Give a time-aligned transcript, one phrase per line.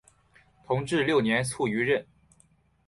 [0.65, 2.03] 同治六年卒于任。